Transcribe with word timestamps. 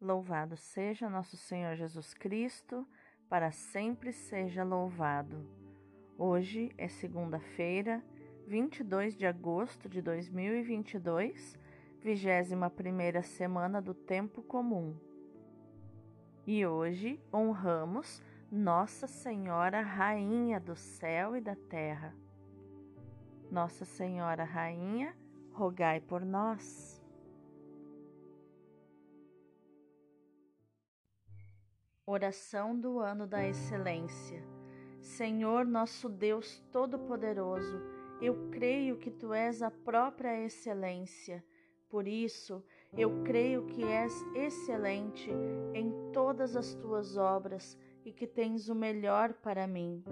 Louvado 0.00 0.58
seja 0.58 1.08
nosso 1.08 1.38
Senhor 1.38 1.74
Jesus 1.74 2.12
Cristo, 2.12 2.86
para 3.30 3.50
sempre 3.50 4.12
seja 4.12 4.62
louvado. 4.62 5.48
Hoje 6.18 6.70
é 6.76 6.86
segunda-feira, 6.86 8.04
22 8.46 9.16
de 9.16 9.26
agosto 9.26 9.88
de 9.88 10.02
2022, 10.02 11.58
vigésima 11.98 12.68
primeira 12.68 13.22
semana 13.22 13.80
do 13.80 13.94
tempo 13.94 14.42
comum. 14.42 14.94
E 16.46 16.66
hoje 16.66 17.18
honramos 17.32 18.22
Nossa 18.52 19.06
Senhora 19.06 19.80
Rainha 19.80 20.60
do 20.60 20.76
céu 20.76 21.34
e 21.34 21.40
da 21.40 21.56
terra. 21.56 22.14
Nossa 23.50 23.86
Senhora 23.86 24.44
Rainha, 24.44 25.16
rogai 25.52 26.00
por 26.00 26.22
nós. 26.22 26.95
Oração 32.08 32.78
do 32.78 33.00
ano 33.00 33.26
da 33.26 33.44
excelência. 33.48 34.40
Senhor 35.00 35.64
nosso 35.64 36.08
Deus 36.08 36.62
Todo-Poderoso, 36.70 37.82
eu 38.22 38.48
creio 38.52 38.96
que 38.96 39.10
tu 39.10 39.34
és 39.34 39.60
a 39.60 39.72
própria 39.72 40.40
excelência. 40.40 41.44
Por 41.88 42.06
isso, 42.06 42.62
eu 42.96 43.24
creio 43.24 43.66
que 43.66 43.82
és 43.82 44.14
excelente 44.36 45.28
em 45.74 46.12
todas 46.12 46.54
as 46.54 46.74
tuas 46.74 47.16
obras 47.16 47.76
e 48.04 48.12
que 48.12 48.24
tens 48.24 48.68
o 48.68 48.74
melhor 48.76 49.32
para 49.32 49.66
mim. 49.66 50.04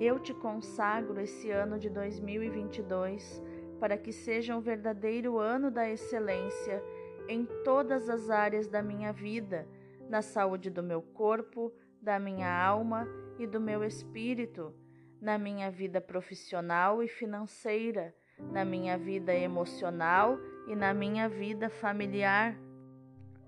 Eu 0.00 0.18
te 0.18 0.34
consagro 0.34 1.20
esse 1.20 1.52
ano 1.52 1.78
de 1.78 1.88
2022 1.88 3.40
para 3.78 3.96
que 3.96 4.10
seja 4.10 4.56
um 4.56 4.60
verdadeiro 4.60 5.38
ano 5.38 5.70
da 5.70 5.88
excelência 5.88 6.82
em 7.28 7.46
todas 7.62 8.08
as 8.08 8.28
áreas 8.28 8.66
da 8.66 8.82
minha 8.82 9.12
vida 9.12 9.68
na 10.08 10.22
saúde 10.22 10.70
do 10.70 10.82
meu 10.82 11.02
corpo, 11.02 11.72
da 12.00 12.18
minha 12.18 12.48
alma 12.48 13.08
e 13.38 13.46
do 13.46 13.60
meu 13.60 13.84
espírito, 13.84 14.74
na 15.20 15.38
minha 15.38 15.70
vida 15.70 16.00
profissional 16.00 17.02
e 17.02 17.08
financeira, 17.08 18.14
na 18.52 18.64
minha 18.64 18.96
vida 18.98 19.34
emocional 19.34 20.38
e 20.68 20.76
na 20.76 20.92
minha 20.92 21.28
vida 21.28 21.68
familiar. 21.68 22.56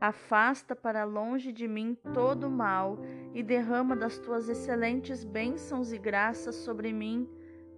Afasta 0.00 0.77
para 0.77 1.05
longe 1.05 1.53
de 1.53 1.67
mim 1.67 1.97
todo 2.15 2.47
o 2.47 2.50
mal 2.50 2.98
e 3.34 3.43
derrama 3.43 3.97
das 3.97 4.19
tuas 4.19 4.48
excelentes 4.48 5.25
bênçãos 5.25 5.93
e 5.93 5.98
graças 5.98 6.55
sobre 6.55 6.93
mim. 6.93 7.28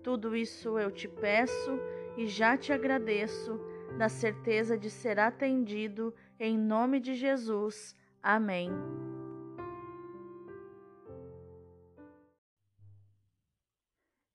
Tudo 0.02 0.36
isso 0.36 0.78
eu 0.78 0.90
te 0.90 1.08
peço 1.08 1.78
e 2.16 2.26
já 2.26 2.56
te 2.56 2.72
agradeço, 2.72 3.58
na 3.96 4.08
certeza 4.08 4.78
de 4.78 4.90
ser 4.90 5.18
atendido, 5.18 6.14
em 6.38 6.58
nome 6.58 7.00
de 7.00 7.14
Jesus. 7.14 7.96
Amém. 8.22 8.70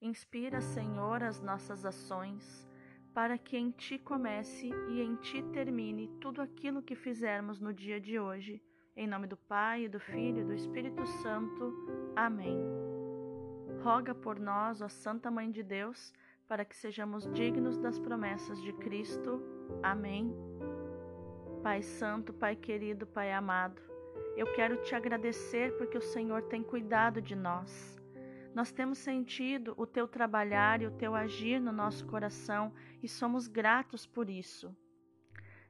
Inspira, 0.01 0.61
Senhor, 0.61 1.23
as 1.23 1.41
nossas 1.41 1.83
ações, 1.85 2.67
para 3.13 3.37
que 3.37 3.57
em 3.57 3.71
Ti 3.71 3.97
comece 3.97 4.69
e 4.89 5.01
em 5.01 5.15
Ti 5.15 5.41
termine 5.51 6.07
tudo 6.21 6.41
aquilo 6.41 6.81
que 6.81 6.95
fizermos 6.95 7.59
no 7.59 7.73
dia 7.73 7.99
de 7.99 8.19
hoje. 8.19 8.61
Em 8.95 9.07
nome 9.07 9.27
do 9.27 9.35
Pai, 9.35 9.87
do 9.87 9.99
Filho 9.99 10.41
e 10.41 10.45
do 10.45 10.53
Espírito 10.53 11.05
Santo. 11.05 11.73
Amém. 12.15 12.57
Roga 13.83 14.15
por 14.15 14.39
nós, 14.39 14.81
ó 14.81 14.87
Santa 14.87 15.29
Mãe 15.29 15.51
de 15.51 15.63
Deus, 15.63 16.13
para 16.47 16.63
que 16.63 16.75
sejamos 16.75 17.27
dignos 17.33 17.77
das 17.77 17.99
promessas 17.99 18.61
de 18.61 18.73
Cristo. 18.73 19.41
Amém. 19.81 20.33
Pai 21.65 21.81
Santo, 21.81 22.31
Pai 22.31 22.55
querido, 22.55 23.07
Pai 23.07 23.33
amado, 23.33 23.81
eu 24.37 24.45
quero 24.53 24.77
te 24.83 24.93
agradecer 24.93 25.75
porque 25.79 25.97
o 25.97 26.01
Senhor 26.01 26.43
tem 26.43 26.61
cuidado 26.61 27.19
de 27.19 27.35
nós. 27.35 27.99
Nós 28.53 28.71
temos 28.71 28.99
sentido 28.99 29.73
o 29.75 29.87
teu 29.87 30.07
trabalhar 30.07 30.83
e 30.83 30.85
o 30.85 30.91
teu 30.91 31.15
agir 31.15 31.59
no 31.59 31.71
nosso 31.71 32.05
coração 32.05 32.71
e 33.01 33.07
somos 33.07 33.47
gratos 33.47 34.05
por 34.05 34.29
isso. 34.29 34.77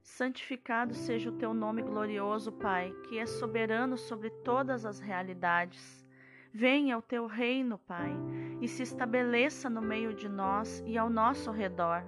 Santificado 0.03 0.93
seja 0.93 1.29
o 1.29 1.37
teu 1.37 1.53
nome 1.53 1.81
glorioso, 1.81 2.51
Pai, 2.51 2.93
que 3.07 3.17
é 3.17 3.25
soberano 3.25 3.97
sobre 3.97 4.29
todas 4.29 4.85
as 4.85 4.99
realidades. 4.99 6.05
Venha 6.51 6.97
o 6.97 7.01
teu 7.01 7.25
reino, 7.25 7.77
Pai, 7.77 8.11
e 8.59 8.67
se 8.67 8.83
estabeleça 8.83 9.69
no 9.69 9.81
meio 9.81 10.13
de 10.13 10.27
nós 10.27 10.83
e 10.85 10.97
ao 10.97 11.09
nosso 11.09 11.51
redor. 11.51 12.03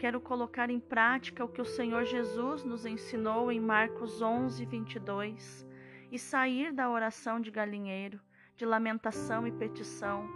Quero 0.00 0.18
colocar 0.18 0.70
em 0.70 0.80
prática 0.80 1.44
o 1.44 1.48
que 1.48 1.60
o 1.60 1.64
Senhor 1.64 2.06
Jesus 2.06 2.64
nos 2.64 2.86
ensinou 2.86 3.52
em 3.52 3.60
Marcos 3.60 4.22
11, 4.22 4.64
22 4.64 5.66
e 6.10 6.18
sair 6.18 6.72
da 6.72 6.88
oração 6.88 7.38
de 7.38 7.50
galinheiro, 7.50 8.18
de 8.56 8.64
lamentação 8.64 9.46
e 9.46 9.52
petição, 9.52 10.26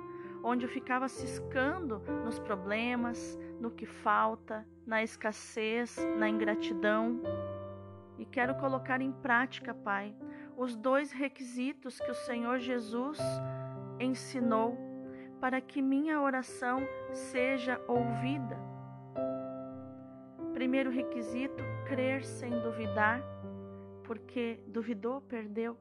onde 0.42 0.66
eu 0.66 0.68
ficava 0.68 1.08
ciscando 1.08 1.98
nos 2.22 2.38
problemas, 2.38 3.38
no 3.58 3.70
que 3.70 3.86
falta, 3.86 4.66
na 4.86 5.02
escassez, 5.02 5.96
na 6.18 6.28
ingratidão. 6.28 7.22
E 8.18 8.26
quero 8.26 8.54
colocar 8.56 9.00
em 9.00 9.12
prática, 9.12 9.72
Pai, 9.72 10.14
os 10.58 10.76
dois 10.76 11.10
requisitos 11.10 11.98
que 11.98 12.10
o 12.10 12.14
Senhor 12.26 12.58
Jesus 12.58 13.18
ensinou 13.98 14.76
para 15.40 15.58
que 15.62 15.80
minha 15.80 16.20
oração 16.20 16.86
seja 17.14 17.80
ouvida 17.88 18.73
Primeiro 20.54 20.90
requisito, 20.90 21.64
crer 21.84 22.24
sem 22.24 22.50
duvidar, 22.60 23.20
porque 24.04 24.60
duvidou, 24.68 25.20
perdeu. 25.20 25.76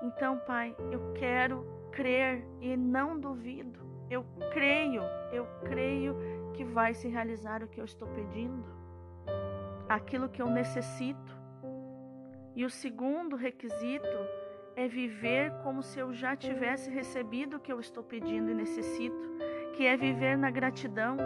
Então, 0.00 0.38
Pai, 0.46 0.76
eu 0.92 1.12
quero 1.14 1.66
crer 1.90 2.46
e 2.60 2.76
não 2.76 3.18
duvido. 3.18 3.80
Eu 4.08 4.24
creio, 4.52 5.02
eu 5.32 5.46
creio 5.64 6.16
que 6.54 6.62
vai 6.62 6.94
se 6.94 7.08
realizar 7.08 7.64
o 7.64 7.68
que 7.68 7.80
eu 7.80 7.84
estou 7.84 8.06
pedindo, 8.08 8.64
aquilo 9.88 10.28
que 10.28 10.40
eu 10.40 10.48
necessito. 10.48 11.36
E 12.54 12.64
o 12.64 12.70
segundo 12.70 13.34
requisito 13.34 14.18
é 14.76 14.86
viver 14.86 15.52
como 15.62 15.82
se 15.82 15.98
eu 15.98 16.12
já 16.12 16.36
tivesse 16.36 16.90
recebido 16.90 17.56
o 17.56 17.60
que 17.60 17.72
eu 17.72 17.80
estou 17.80 18.04
pedindo 18.04 18.50
e 18.50 18.54
necessito, 18.54 19.34
que 19.74 19.84
é 19.84 19.96
viver 19.96 20.36
na 20.36 20.50
gratidão, 20.50 21.16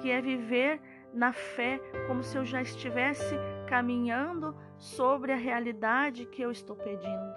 que 0.00 0.10
é 0.10 0.20
viver 0.20 0.80
na 1.12 1.32
fé, 1.32 1.80
como 2.06 2.22
se 2.22 2.36
eu 2.36 2.44
já 2.44 2.62
estivesse 2.62 3.34
caminhando 3.68 4.54
sobre 4.78 5.32
a 5.32 5.36
realidade 5.36 6.26
que 6.26 6.42
eu 6.42 6.50
estou 6.50 6.76
pedindo. 6.76 7.34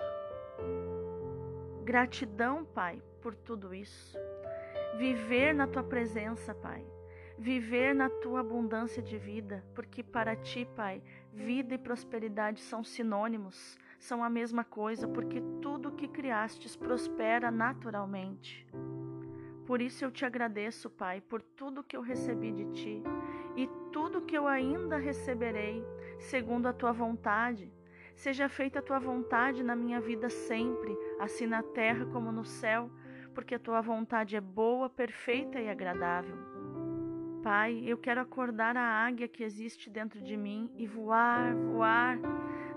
Gratidão, 1.83 2.63
Pai, 2.63 3.01
por 3.21 3.35
tudo 3.35 3.73
isso. 3.73 4.17
Viver 4.97 5.53
na 5.53 5.67
tua 5.67 5.83
presença, 5.83 6.53
Pai. 6.53 6.85
Viver 7.37 7.95
na 7.95 8.07
tua 8.07 8.41
abundância 8.41 9.01
de 9.01 9.17
vida, 9.17 9.63
porque 9.73 10.03
para 10.03 10.35
ti, 10.35 10.67
Pai, 10.75 11.01
vida 11.33 11.73
e 11.73 11.77
prosperidade 11.77 12.61
são 12.61 12.83
sinônimos, 12.83 13.79
são 13.97 14.23
a 14.23 14.29
mesma 14.29 14.63
coisa, 14.63 15.07
porque 15.07 15.41
tudo 15.59 15.91
que 15.91 16.07
criastes 16.07 16.75
prospera 16.75 17.49
naturalmente. 17.49 18.67
Por 19.71 19.81
isso 19.81 20.03
eu 20.03 20.11
te 20.11 20.25
agradeço, 20.25 20.89
Pai, 20.89 21.21
por 21.21 21.41
tudo 21.41 21.81
que 21.81 21.95
eu 21.95 22.01
recebi 22.01 22.51
de 22.51 22.65
ti 22.73 23.01
e 23.55 23.69
tudo 23.89 24.21
que 24.21 24.37
eu 24.37 24.45
ainda 24.45 24.97
receberei, 24.97 25.81
segundo 26.19 26.67
a 26.67 26.73
tua 26.73 26.91
vontade. 26.91 27.71
Seja 28.13 28.49
feita 28.49 28.79
a 28.79 28.81
tua 28.81 28.99
vontade 28.99 29.63
na 29.63 29.73
minha 29.73 30.01
vida 30.01 30.29
sempre, 30.29 30.93
assim 31.21 31.47
na 31.47 31.63
terra 31.63 32.05
como 32.07 32.33
no 32.33 32.43
céu, 32.43 32.91
porque 33.33 33.55
a 33.55 33.59
tua 33.59 33.79
vontade 33.79 34.35
é 34.35 34.41
boa, 34.41 34.89
perfeita 34.89 35.57
e 35.57 35.69
agradável. 35.69 36.35
Pai, 37.41 37.81
eu 37.87 37.97
quero 37.97 38.19
acordar 38.19 38.75
a 38.75 39.05
águia 39.05 39.29
que 39.29 39.41
existe 39.41 39.89
dentro 39.89 40.21
de 40.21 40.35
mim 40.35 40.69
e 40.75 40.85
voar, 40.85 41.55
voar, 41.55 42.19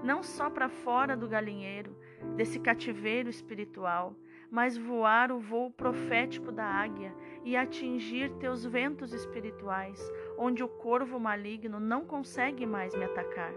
não 0.00 0.22
só 0.22 0.49
para 0.49 0.69
fora 0.69 1.17
do 1.17 1.26
galinheiro, 1.26 1.99
desse 2.37 2.61
cativeiro 2.61 3.29
espiritual, 3.29 4.14
mas 4.55 4.79
voar 4.79 5.33
o 5.33 5.41
voo 5.41 5.69
profético 5.69 6.53
da 6.53 6.65
águia 6.65 7.12
e 7.43 7.56
atingir 7.56 8.31
teus 8.35 8.65
ventos 8.65 9.12
espirituais, 9.12 10.01
onde 10.39 10.62
o 10.62 10.69
corvo 10.69 11.19
maligno 11.19 11.81
não 11.81 12.05
consegue 12.05 12.65
mais 12.65 12.95
me 12.95 13.05
atacar. 13.05 13.53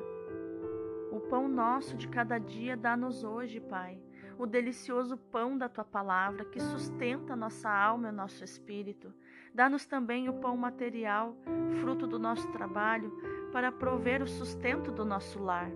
O 1.11 1.19
pão 1.19 1.47
nosso 1.47 1.95
de 1.95 2.07
cada 2.07 2.39
dia 2.39 2.75
dá-nos 2.75 3.23
hoje, 3.23 3.59
Pai, 3.59 4.01
o 4.39 4.47
delicioso 4.47 5.17
pão 5.17 5.55
da 5.55 5.69
tua 5.69 5.85
palavra 5.85 6.45
que 6.45 6.59
sustenta 6.59 7.35
nossa 7.35 7.69
alma 7.69 8.09
e 8.09 8.11
nosso 8.11 8.43
espírito. 8.43 9.13
Dá-nos 9.53 9.85
também 9.85 10.27
o 10.27 10.33
pão 10.33 10.57
material, 10.57 11.37
fruto 11.79 12.07
do 12.07 12.17
nosso 12.17 12.51
trabalho, 12.51 13.11
para 13.51 13.71
prover 13.71 14.23
o 14.23 14.27
sustento 14.27 14.91
do 14.91 15.05
nosso 15.05 15.39
lar. 15.39 15.69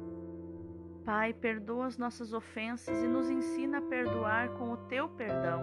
Pai, 1.06 1.34
perdoa 1.34 1.88
as 1.88 1.98
nossas 1.98 2.32
ofensas 2.32 3.02
e 3.02 3.08
nos 3.08 3.30
ensina 3.30 3.80
a 3.80 3.82
perdoar 3.82 4.50
com 4.50 4.72
o 4.72 4.78
teu 4.78 5.10
perdão. 5.10 5.62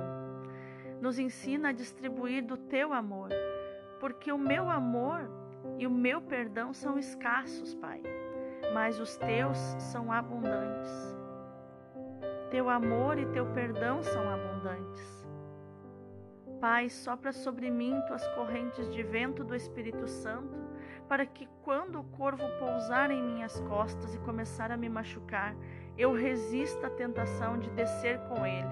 Nos 1.00 1.18
ensina 1.18 1.68
a 1.68 1.72
distribuir 1.72 2.44
do 2.44 2.56
teu 2.56 2.92
amor, 2.92 3.30
porque 4.00 4.32
o 4.32 4.38
meu 4.38 4.68
amor 4.68 5.30
e 5.78 5.86
o 5.86 5.90
meu 5.90 6.20
perdão 6.20 6.72
são 6.72 6.98
escassos, 6.98 7.74
Pai. 7.74 8.02
mas 8.74 8.98
os 9.00 9.16
teus 9.16 9.56
são 9.78 10.12
abundantes. 10.12 10.90
Teu 12.50 12.68
amor 12.68 13.18
e 13.18 13.26
teu 13.26 13.46
perdão 13.52 14.02
são 14.02 14.28
abundantes. 14.28 15.26
Pai, 16.60 16.88
sopra 16.88 17.32
sobre 17.32 17.70
mim 17.70 17.94
tuas 18.08 18.26
correntes 18.28 18.90
de 18.92 19.02
vento 19.02 19.44
do 19.44 19.54
Espírito 19.54 20.08
Santo, 20.08 20.58
para 21.08 21.24
que 21.24 21.48
quando 21.62 22.00
o 22.00 22.04
corvo 22.04 22.44
pousar 22.58 23.10
em 23.10 23.22
minhas 23.22 23.58
costas 23.60 24.14
e 24.14 24.18
começar 24.18 24.70
a 24.70 24.76
me 24.76 24.88
machucar, 24.88 25.56
eu 25.96 26.12
resista 26.12 26.86
à 26.86 26.90
tentação 26.90 27.58
de 27.58 27.70
descer 27.70 28.18
com 28.28 28.44
ele, 28.44 28.68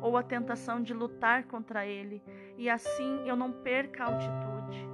ou 0.00 0.16
à 0.16 0.22
tentação 0.22 0.80
de 0.80 0.94
lutar 0.94 1.44
contra 1.44 1.84
ele, 1.84 2.22
e 2.56 2.70
assim 2.70 3.26
eu 3.26 3.34
não 3.34 3.52
perca 3.52 4.04
a 4.04 4.06
altitude, 4.06 4.88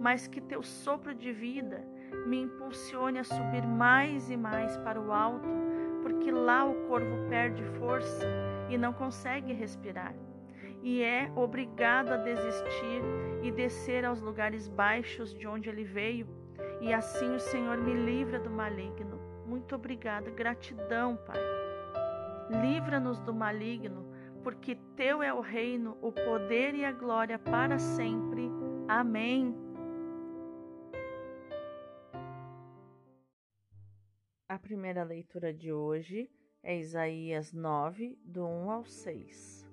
mas 0.00 0.26
que 0.26 0.40
teu 0.40 0.62
sopro 0.62 1.14
de 1.14 1.32
vida 1.32 1.82
me 2.26 2.42
impulsione 2.42 3.18
a 3.18 3.24
subir 3.24 3.66
mais 3.66 4.30
e 4.30 4.36
mais 4.36 4.76
para 4.76 5.00
o 5.00 5.12
alto, 5.12 5.48
porque 6.02 6.30
lá 6.30 6.64
o 6.64 6.86
corvo 6.86 7.26
perde 7.28 7.64
força 7.78 8.26
e 8.68 8.76
não 8.76 8.92
consegue 8.92 9.52
respirar 9.52 10.14
e 10.84 11.02
é 11.02 11.32
obrigado 11.34 12.10
a 12.10 12.18
desistir 12.18 13.02
e 13.42 13.50
descer 13.50 14.04
aos 14.04 14.20
lugares 14.20 14.68
baixos 14.68 15.34
de 15.34 15.46
onde 15.46 15.70
ele 15.70 15.82
veio, 15.82 16.28
e 16.78 16.92
assim 16.92 17.34
o 17.34 17.40
Senhor 17.40 17.78
me 17.78 17.94
livra 17.94 18.38
do 18.38 18.50
maligno. 18.50 19.18
Muito 19.46 19.74
obrigada, 19.74 20.30
gratidão, 20.30 21.16
Pai. 21.16 21.40
Livra-nos 22.60 23.18
do 23.20 23.32
maligno, 23.32 24.06
porque 24.42 24.76
teu 24.94 25.22
é 25.22 25.32
o 25.32 25.40
reino, 25.40 25.96
o 26.02 26.12
poder 26.12 26.74
e 26.74 26.84
a 26.84 26.92
glória 26.92 27.38
para 27.38 27.78
sempre. 27.78 28.50
Amém. 28.86 29.56
A 34.46 34.58
primeira 34.58 35.02
leitura 35.02 35.52
de 35.52 35.72
hoje 35.72 36.30
é 36.62 36.78
Isaías 36.78 37.54
9, 37.54 38.18
do 38.22 38.44
1 38.44 38.70
ao 38.70 38.84
6. 38.84 39.63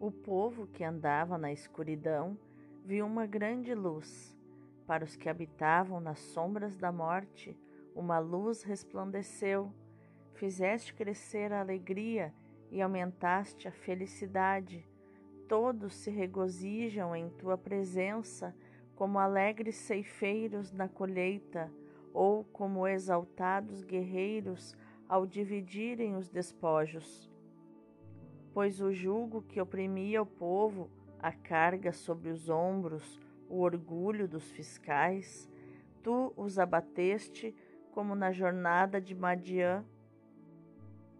O 0.00 0.12
povo 0.12 0.68
que 0.68 0.84
andava 0.84 1.36
na 1.36 1.52
escuridão 1.52 2.38
viu 2.84 3.04
uma 3.04 3.26
grande 3.26 3.74
luz. 3.74 4.32
Para 4.86 5.04
os 5.04 5.16
que 5.16 5.28
habitavam 5.28 5.98
nas 5.98 6.20
sombras 6.20 6.76
da 6.76 6.92
morte, 6.92 7.58
uma 7.96 8.20
luz 8.20 8.62
resplandeceu. 8.62 9.72
Fizeste 10.34 10.94
crescer 10.94 11.52
a 11.52 11.58
alegria 11.58 12.32
e 12.70 12.80
aumentaste 12.80 13.66
a 13.66 13.72
felicidade. 13.72 14.88
Todos 15.48 15.94
se 15.94 16.12
regozijam 16.12 17.16
em 17.16 17.28
tua 17.30 17.58
presença, 17.58 18.54
como 18.94 19.18
alegres 19.18 19.74
ceifeiros 19.74 20.70
na 20.70 20.88
colheita, 20.88 21.72
ou 22.14 22.44
como 22.44 22.86
exaltados 22.86 23.82
guerreiros 23.82 24.76
ao 25.08 25.26
dividirem 25.26 26.14
os 26.14 26.28
despojos 26.28 27.28
pois 28.58 28.80
o 28.80 28.92
jugo 28.92 29.40
que 29.42 29.60
oprimia 29.60 30.20
o 30.20 30.26
povo, 30.26 30.90
a 31.20 31.30
carga 31.30 31.92
sobre 31.92 32.28
os 32.28 32.48
ombros, 32.48 33.20
o 33.48 33.60
orgulho 33.60 34.26
dos 34.26 34.50
fiscais, 34.50 35.48
tu 36.02 36.32
os 36.36 36.58
abateste 36.58 37.54
como 37.92 38.16
na 38.16 38.32
jornada 38.32 39.00
de 39.00 39.14
Madiã. 39.14 39.84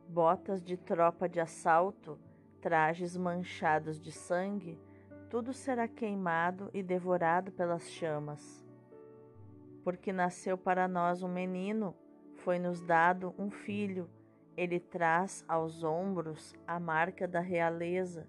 Botas 0.08 0.60
de 0.60 0.76
tropa 0.76 1.28
de 1.28 1.38
assalto, 1.38 2.18
trajes 2.60 3.16
manchados 3.16 4.00
de 4.00 4.10
sangue, 4.10 4.76
tudo 5.30 5.52
será 5.52 5.86
queimado 5.86 6.68
e 6.74 6.82
devorado 6.82 7.52
pelas 7.52 7.88
chamas. 7.88 8.66
Porque 9.84 10.12
nasceu 10.12 10.58
para 10.58 10.88
nós 10.88 11.22
um 11.22 11.28
menino, 11.28 11.94
foi-nos 12.34 12.80
dado 12.80 13.32
um 13.38 13.48
filho, 13.48 14.10
ele 14.58 14.80
traz 14.80 15.44
aos 15.46 15.84
ombros 15.84 16.52
a 16.66 16.80
marca 16.80 17.28
da 17.28 17.38
realeza. 17.38 18.26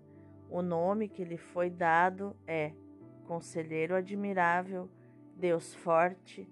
O 0.48 0.62
nome 0.62 1.10
que 1.10 1.24
lhe 1.24 1.38
foi 1.38 1.72
dado 1.72 2.36
é 2.46 2.72
Conselheiro 3.26 3.96
Admirável, 3.96 4.88
Deus 5.36 5.74
Forte, 5.74 6.48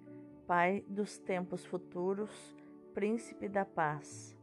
Pai 0.47 0.83
dos 0.87 1.19
tempos 1.19 1.63
futuros, 1.63 2.55
Príncipe 2.95 3.47
da 3.47 3.63
Paz. 3.63 4.35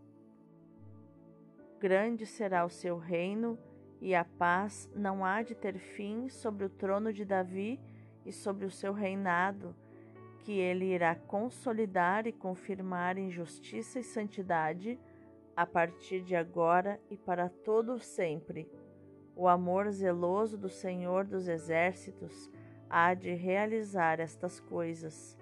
Grande 1.80 2.26
será 2.26 2.64
o 2.64 2.70
seu 2.70 2.96
reino 2.96 3.58
e 4.00 4.14
a 4.14 4.24
paz 4.24 4.88
não 4.94 5.24
há 5.24 5.42
de 5.42 5.56
ter 5.56 5.78
fim 5.78 6.28
sobre 6.28 6.64
o 6.64 6.70
trono 6.70 7.12
de 7.12 7.24
Davi 7.24 7.80
e 8.24 8.30
sobre 8.30 8.66
o 8.66 8.70
seu 8.70 8.92
reinado, 8.92 9.74
que 10.38 10.52
ele 10.52 10.84
irá 10.94 11.16
consolidar 11.16 12.24
e 12.24 12.32
confirmar 12.32 13.18
em 13.18 13.32
justiça 13.32 13.98
e 13.98 14.04
santidade 14.04 14.96
a 15.56 15.64
partir 15.64 16.22
de 16.22 16.34
agora 16.34 17.00
e 17.10 17.16
para 17.16 17.48
todo 17.48 17.98
sempre. 17.98 18.70
O 19.36 19.48
amor 19.48 19.90
zeloso 19.90 20.56
do 20.56 20.68
Senhor 20.68 21.24
dos 21.24 21.48
Exércitos 21.48 22.50
há 22.88 23.14
de 23.14 23.32
realizar 23.34 24.20
estas 24.20 24.60
coisas. 24.60 25.36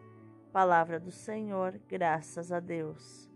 Palavra 0.53 0.99
do 0.99 1.11
Senhor, 1.11 1.81
graças 1.88 2.53
a 2.53 2.61
Deus. 2.61 3.31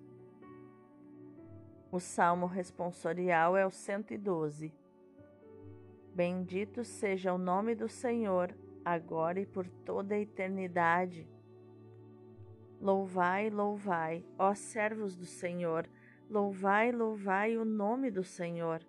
O 1.91 2.01
salmo 2.01 2.47
responsorial 2.47 3.57
é 3.57 3.65
o 3.65 3.71
112. 3.71 4.73
Bendito 6.15 6.85
seja 6.85 7.33
o 7.33 7.39
nome 7.39 7.75
do 7.75 7.89
Senhor, 7.89 8.55
agora 8.85 9.41
e 9.41 9.47
por 9.47 9.67
toda 9.69 10.15
a 10.15 10.19
eternidade. 10.19 11.29
Louvai, 12.81 13.51
louvai, 13.51 14.25
ó 14.39 14.55
servos 14.55 15.17
do 15.17 15.27
Senhor, 15.27 15.89
Louvai, 16.29 16.91
louvai 16.91 17.57
o 17.57 17.65
nome 17.65 18.11
do 18.11 18.25
Senhor. 18.25 18.83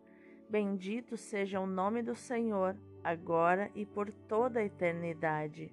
Bendito 0.49 1.15
seja 1.15 1.59
o 1.59 1.67
nome 1.67 2.01
do 2.01 2.15
Senhor, 2.15 2.75
agora 3.03 3.69
e 3.75 3.85
por 3.85 4.11
toda 4.11 4.59
a 4.59 4.63
eternidade. 4.63 5.71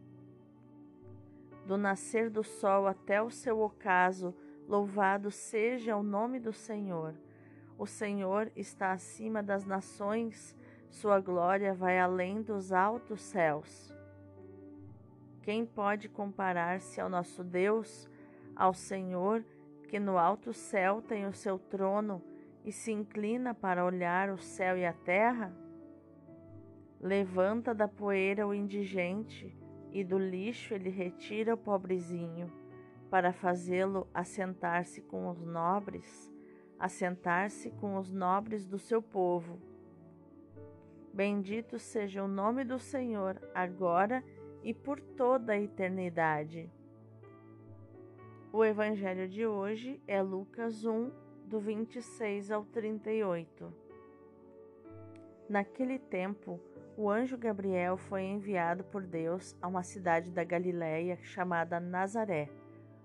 Do 1.66 1.78
nascer 1.78 2.28
do 2.28 2.44
sol 2.44 2.86
até 2.86 3.22
o 3.22 3.30
seu 3.30 3.60
ocaso, 3.60 4.34
louvado 4.68 5.30
seja 5.30 5.96
o 5.96 6.02
nome 6.02 6.38
do 6.38 6.52
Senhor. 6.52 7.14
O 7.78 7.86
Senhor 7.86 8.52
está 8.54 8.92
acima 8.92 9.42
das 9.42 9.64
nações, 9.64 10.54
sua 10.90 11.18
glória 11.18 11.72
vai 11.72 11.98
além 11.98 12.42
dos 12.42 12.72
altos 12.72 13.22
céus. 13.22 13.90
Quem 15.42 15.64
pode 15.64 16.10
comparar-se 16.10 17.00
ao 17.00 17.08
nosso 17.08 17.42
Deus, 17.42 18.08
ao 18.54 18.74
Senhor, 18.74 19.42
que 19.94 20.00
no 20.00 20.18
alto 20.18 20.52
céu 20.52 21.00
tem 21.00 21.24
o 21.24 21.32
seu 21.32 21.56
trono 21.56 22.20
e 22.64 22.72
se 22.72 22.90
inclina 22.90 23.54
para 23.54 23.84
olhar 23.84 24.28
o 24.28 24.36
céu 24.36 24.76
e 24.76 24.84
a 24.84 24.92
terra? 24.92 25.54
Levanta 27.00 27.72
da 27.72 27.86
poeira 27.86 28.44
o 28.44 28.52
indigente 28.52 29.56
e 29.92 30.02
do 30.02 30.18
lixo 30.18 30.74
ele 30.74 30.90
retira 30.90 31.54
o 31.54 31.56
pobrezinho, 31.56 32.52
para 33.08 33.32
fazê-lo 33.32 34.08
assentar-se 34.12 35.00
com 35.00 35.28
os 35.28 35.44
nobres, 35.44 36.28
assentar-se 36.76 37.70
com 37.70 37.96
os 37.96 38.10
nobres 38.10 38.66
do 38.66 38.80
seu 38.80 39.00
povo. 39.00 39.60
Bendito 41.12 41.78
seja 41.78 42.24
o 42.24 42.26
nome 42.26 42.64
do 42.64 42.80
Senhor, 42.80 43.40
agora 43.54 44.24
e 44.60 44.74
por 44.74 45.00
toda 45.00 45.52
a 45.52 45.60
eternidade. 45.60 46.68
O 48.56 48.64
evangelho 48.64 49.28
de 49.28 49.44
hoje 49.44 50.00
é 50.06 50.22
Lucas 50.22 50.84
1, 50.84 51.10
do 51.44 51.58
26 51.58 52.52
ao 52.52 52.64
38. 52.64 53.74
Naquele 55.48 55.98
tempo, 55.98 56.60
o 56.96 57.10
anjo 57.10 57.36
Gabriel 57.36 57.96
foi 57.96 58.22
enviado 58.22 58.84
por 58.84 59.02
Deus 59.02 59.56
a 59.60 59.66
uma 59.66 59.82
cidade 59.82 60.30
da 60.30 60.44
Galiléia 60.44 61.18
chamada 61.20 61.80
Nazaré, 61.80 62.48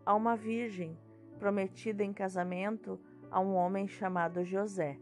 a 0.06 0.13
uma 0.13 0.36
virgem 0.36 0.96
prometida 1.39 2.03
em 2.03 2.13
casamento 2.13 3.00
a 3.32 3.39
um 3.39 3.56
homem 3.56 3.88
chamado 3.88 4.44
José. 4.44 5.00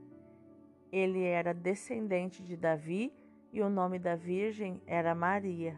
Ele 0.89 1.25
era 1.25 1.53
descendente 1.53 2.41
de 2.41 2.55
Davi 2.55 3.13
e 3.51 3.61
o 3.61 3.69
nome 3.69 3.99
da 3.99 4.15
virgem 4.15 4.81
era 4.87 5.13
Maria. 5.13 5.77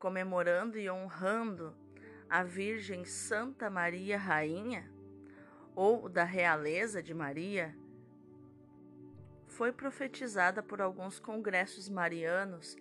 comemorando 0.00 0.76
e 0.78 0.90
honrando 0.90 1.76
a 2.28 2.42
Virgem 2.42 3.04
Santa 3.04 3.68
Maria 3.68 4.18
Rainha, 4.18 4.90
ou 5.76 6.08
da 6.08 6.24
realeza 6.24 7.02
de 7.02 7.14
Maria, 7.14 7.76
foi 9.46 9.70
profetizada 9.70 10.62
por 10.62 10.80
alguns 10.80 11.20
congressos 11.20 11.86
marianos 11.88 12.76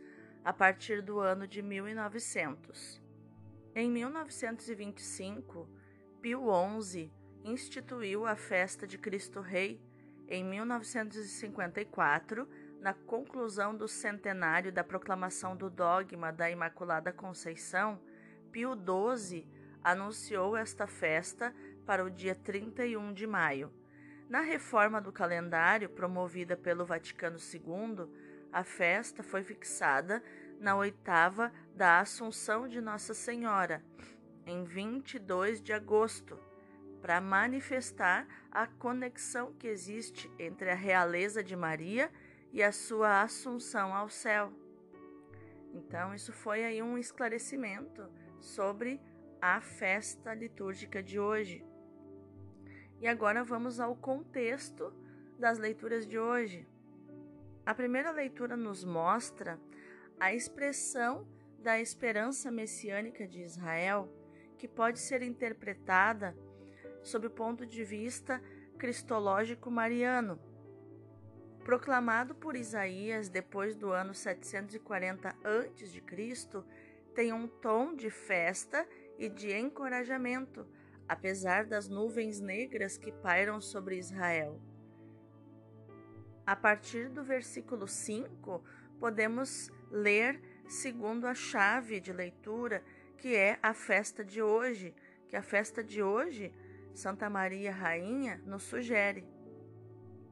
a 0.46 0.54
partir 0.54 1.02
do 1.02 1.20
ano 1.20 1.46
de 1.46 1.62
1900. 1.62 3.02
Em 3.76 3.92
1925, 3.92 5.70
Pio 6.22 6.46
XI 6.82 7.12
instituiu 7.44 8.26
a 8.26 8.38
festa 8.38 8.88
de 8.88 8.98
Cristo 8.98 9.42
Rei. 9.42 9.82
Em 10.28 10.44
1954, 10.44 12.48
na 12.80 12.94
conclusão 12.94 13.76
do 13.76 13.88
centenário 13.88 14.72
da 14.72 14.84
proclamação 14.84 15.56
do 15.56 15.70
dogma 15.70 16.32
da 16.32 16.50
Imaculada 16.50 17.12
Conceição, 17.12 18.00
Pio 18.52 18.74
XII 18.74 19.46
anunciou 19.84 20.56
esta 20.56 20.88
festa 20.88 21.54
para 21.86 22.04
o 22.04 22.10
dia 22.10 22.36
31 22.36 23.14
de 23.14 23.28
maio. 23.28 23.72
Na 24.30 24.42
reforma 24.42 25.02
do 25.02 25.12
calendário 25.12 25.90
promovida 25.90 26.56
pelo 26.56 26.86
Vaticano 26.86 27.38
II, 27.38 28.08
a 28.52 28.64
festa 28.64 29.24
foi 29.24 29.44
fixada 29.44 30.24
na 30.60 30.76
oitava 30.76 31.52
da 31.76 32.00
Assunção 32.00 32.68
de 32.68 32.82
Nossa 32.82 33.14
Senhora, 33.14 33.84
em 34.46 34.64
22 34.64 35.62
de 35.62 35.74
agosto, 35.74 36.40
para 37.02 37.22
manifestar 37.22 38.28
a 38.52 38.68
conexão 38.68 39.54
que 39.54 39.68
existe 39.68 40.30
entre 40.38 40.70
a 40.70 40.76
realeza 40.76 41.44
de 41.44 41.56
Maria 41.56 42.12
e 42.52 42.64
a 42.64 42.72
sua 42.72 43.22
assunção 43.22 43.94
ao 43.94 44.10
céu. 44.10 44.52
Então, 45.74 46.14
isso 46.14 46.34
foi 46.34 46.64
aí 46.64 46.82
um 46.82 46.98
esclarecimento 46.98 48.10
sobre 48.40 49.00
a 49.42 49.62
festa 49.62 50.34
litúrgica 50.34 51.02
de 51.02 51.20
hoje. 51.20 51.66
E 53.00 53.08
agora 53.08 53.44
vamos 53.44 53.80
ao 53.80 53.96
contexto 53.96 54.94
das 55.38 55.58
leituras 55.58 56.06
de 56.06 56.20
hoje. 56.20 56.68
A 57.66 57.74
primeira 57.74 58.12
leitura 58.12 58.58
nos 58.58 58.84
mostra 58.84 59.60
a 60.20 60.34
expressão 60.34 61.28
da 61.60 61.80
esperança 61.80 62.52
messiânica 62.52 63.28
de 63.28 63.42
Israel, 63.42 64.12
que 64.58 64.68
pode 64.68 65.00
ser 65.00 65.22
interpretada 65.22 66.36
sob 67.02 67.28
o 67.28 67.32
ponto 67.32 67.66
de 67.66 67.84
vista 67.84 68.42
cristológico 68.78 69.70
mariano. 69.70 70.40
Proclamado 71.64 72.34
por 72.36 72.56
Isaías 72.56 73.30
depois 73.30 73.76
do 73.76 73.92
ano 73.92 74.14
740 74.14 75.30
a.C., 75.30 76.64
tem 77.14 77.34
um 77.34 77.48
tom 77.48 77.96
de 77.96 78.10
festa 78.10 78.88
e 79.18 79.28
de 79.28 79.52
encorajamento 79.52 80.66
apesar 81.10 81.66
das 81.66 81.90
nuvens 81.90 82.40
negras 82.40 82.96
que 82.96 83.12
pairam 83.12 83.60
sobre 83.60 83.98
Israel. 83.98 84.62
A 86.46 86.56
partir 86.56 87.10
do 87.10 87.24
versículo 87.24 87.88
5, 87.88 88.64
podemos 89.00 89.72
ler 89.90 90.40
segundo 90.68 91.26
a 91.26 91.34
chave 91.34 92.00
de 92.00 92.14
leitura, 92.14 92.84
que 93.18 93.36
é 93.36 93.58
a 93.62 93.74
festa 93.74 94.24
de 94.24 94.40
hoje, 94.40 94.94
que 95.28 95.36
a 95.36 95.42
festa 95.42 95.84
de 95.84 96.02
hoje, 96.02 96.54
Santa 96.94 97.28
Maria 97.28 97.72
Rainha 97.72 98.40
nos 98.46 98.64
sugere. 98.64 99.26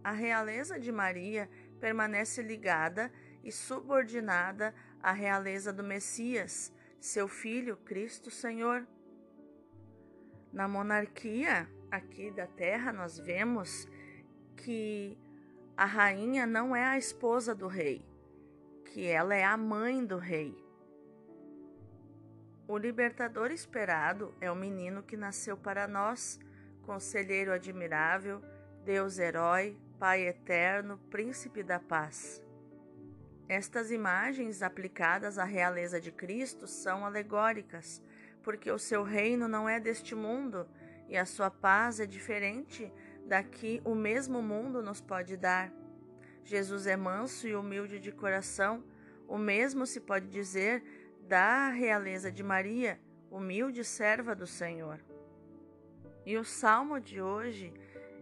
A 0.07 0.11
realeza 0.11 0.79
de 0.79 0.89
Maria 0.89 1.49
permanece 1.81 2.41
ligada 2.41 3.11
e 3.43 3.51
subordinada 3.51 4.73
à 5.03 5.11
realeza 5.11 5.73
do 5.73 5.83
Messias, 5.83 6.73
seu 6.97 7.27
filho 7.27 7.75
Cristo 7.75 8.31
Senhor. 8.31 8.87
Na 10.53 10.65
monarquia 10.65 11.69
aqui 11.91 12.31
da 12.31 12.47
Terra, 12.47 12.93
nós 12.93 13.19
vemos 13.19 13.85
que 14.55 15.17
a 15.75 15.83
rainha 15.83 16.47
não 16.47 16.73
é 16.73 16.85
a 16.85 16.97
esposa 16.97 17.53
do 17.53 17.67
rei, 17.67 18.01
que 18.85 19.05
ela 19.05 19.35
é 19.35 19.43
a 19.43 19.57
mãe 19.57 20.05
do 20.05 20.17
rei. 20.17 20.55
O 22.65 22.77
libertador 22.77 23.51
esperado 23.51 24.33
é 24.39 24.49
o 24.49 24.55
menino 24.55 25.03
que 25.03 25.17
nasceu 25.17 25.57
para 25.57 25.85
nós, 25.85 26.39
conselheiro 26.85 27.51
admirável, 27.51 28.41
Deus 28.87 29.19
herói, 29.19 29.75
Pai 29.99 30.25
eterno, 30.25 30.97
príncipe 31.09 31.61
da 31.61 31.77
paz. 31.77 32.41
Estas 33.49 33.91
imagens 33.91 34.61
aplicadas 34.61 35.37
à 35.37 35.43
realeza 35.43 35.99
de 35.99 36.09
Cristo 36.09 36.67
são 36.67 37.05
alegóricas, 37.05 38.01
porque 38.41 38.71
o 38.71 38.79
seu 38.79 39.03
reino 39.03 39.45
não 39.45 39.67
é 39.67 39.77
deste 39.77 40.15
mundo 40.15 40.65
e 41.09 41.17
a 41.17 41.25
sua 41.25 41.51
paz 41.51 41.99
é 41.99 42.05
diferente 42.05 42.89
da 43.25 43.43
que 43.43 43.81
o 43.83 43.93
mesmo 43.93 44.41
mundo 44.41 44.81
nos 44.81 45.01
pode 45.01 45.35
dar. 45.35 45.69
Jesus 46.45 46.87
é 46.87 46.95
manso 46.95 47.45
e 47.45 47.57
humilde 47.57 47.99
de 47.99 48.13
coração, 48.13 48.81
o 49.27 49.37
mesmo 49.37 49.85
se 49.85 49.99
pode 49.99 50.29
dizer 50.29 50.81
da 51.27 51.67
realeza 51.71 52.31
de 52.31 52.41
Maria, 52.41 52.97
humilde 53.29 53.83
serva 53.83 54.33
do 54.33 54.47
Senhor. 54.47 55.03
E 56.25 56.37
o 56.37 56.43
salmo 56.45 57.01
de 57.01 57.21
hoje 57.21 57.73